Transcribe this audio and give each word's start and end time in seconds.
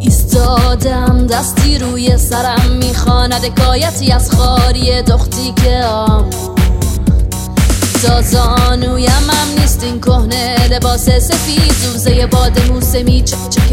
ایستادم 0.00 1.26
دستی 1.26 1.78
روی 1.78 2.18
سرم 2.18 2.70
می‌خواند 2.70 3.60
کایتی 3.60 4.12
از 4.12 4.30
خاری 4.30 5.02
دختی 5.02 5.52
که 5.64 5.84
آم. 5.84 6.30
تا 8.02 8.22
زانویم 8.22 9.30
هم 9.30 9.60
نیست 9.60 9.82
این 9.82 10.00
کهنه 10.00 10.68
لباس 10.68 11.04
سفید 11.10 11.72
زوزه 11.72 12.26
باد 12.26 12.60
موسمی 12.70 13.22
چک 13.22 13.48
چک 13.50 13.72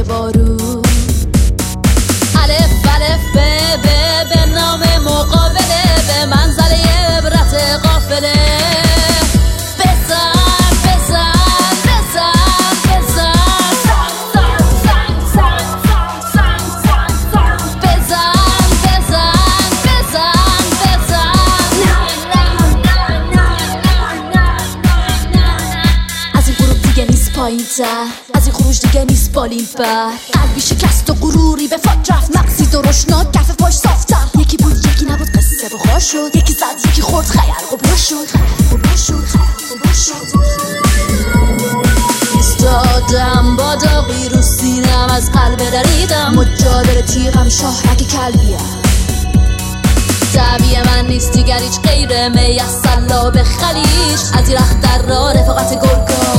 پایین 27.48 27.66
از 28.34 28.46
این 28.46 28.56
خروج 28.56 28.82
دیگه 28.82 29.06
نیست 29.06 29.32
بالین 29.32 29.68
بر. 29.78 30.12
قلبی 30.34 30.62
شکست 30.62 31.10
و 31.10 31.14
غروری 31.14 31.68
به 31.68 31.78
فاک 31.78 32.12
رفت. 32.12 32.38
مغزی 32.38 32.66
درشناک 32.66 33.32
کف 33.32 33.52
پاش 33.52 33.74
صافتر. 33.74 34.40
یکی 34.40 34.58
بود 34.58 34.78
یکی 34.86 35.06
نبود 35.06 35.28
قصه 35.28 35.76
بخار 35.76 36.00
شد. 36.00 36.36
یکی 36.36 36.54
زد 36.54 36.90
یکی 36.90 37.02
خورد 37.02 37.26
خیر 37.26 37.42
قبر 37.72 37.96
شد 37.96 38.28
قبر 38.72 38.96
شد 38.96 39.24
قبر 39.84 39.94
شد 39.94 40.28
با 43.58 43.76
داغی 43.76 44.30
رو 44.30 44.42
سینم. 44.42 45.10
از 45.10 45.32
قلب 45.32 45.70
دریدم. 45.70 46.34
مجادر 46.34 47.02
تیغم 47.02 47.50
شاهرک 47.50 48.08
کلبیم 48.08 48.58
دعوی 50.34 50.82
من 50.86 51.08
نیست 51.08 51.32
دیگر 51.32 51.60
هیچ 51.60 51.80
غیر 51.80 52.30
میسلا 52.30 53.30
به 53.30 53.44
خلیج. 53.44 54.20
از 54.34 54.50
این 54.50 54.58
رخت 54.58 54.82
در 54.82 55.02
را 55.02 55.32
رفاقت 55.32 55.74
گرگا 55.74 56.37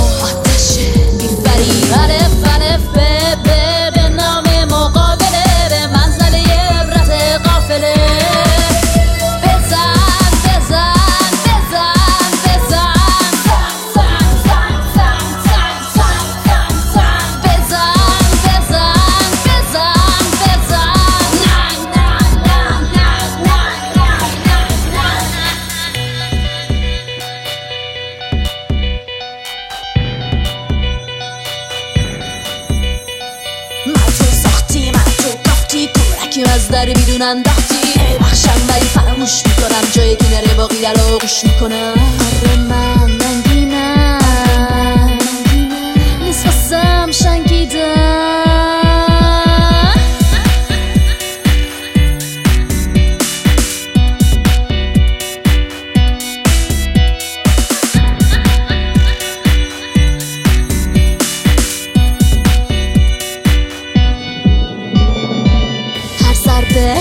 کورکی 36.39 36.53
از 36.53 36.69
در 36.69 36.87
بیرون 36.87 37.23
انداختی 37.23 37.75
بخشم 38.21 38.61
ولی 38.69 38.85
فراموش 38.85 39.43
می‌کنم 39.47 39.91
جای 39.93 40.17
کنار 40.17 40.55
باقی 40.57 40.81
در 40.83 41.01
آغوش 41.01 41.45
می‌کنم. 41.45 41.98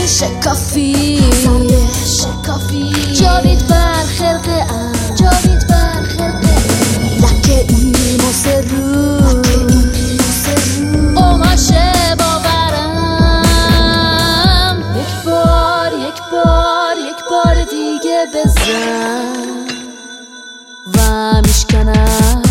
شکافی. 0.08 1.20
شکافی 2.06 2.92
جاوید 3.14 3.68
بر 3.68 4.04
خلقه 4.20 4.66
ام. 4.74 4.92
جاوید 5.16 5.68
بر 5.68 6.02
خلقه 6.04 6.56
لکه 7.18 7.66
ایماس 7.70 8.48
رو. 8.48 9.18
قماش 11.16 11.68
باورم. 12.20 13.34
یک 14.96 15.14
بار 15.26 15.92
یک 15.94 16.22
بار 16.32 16.98
یک 17.10 17.22
بار 17.30 17.64
دیگه 17.64 18.26
بزن. 18.34 19.68
و 20.98 21.00
میشکنم. 21.48 22.47